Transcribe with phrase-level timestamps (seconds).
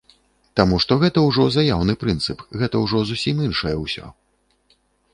[0.59, 4.05] Таму што гэта ўжо заяўны прынцып, гэта ўжо зусім іншае ўсё.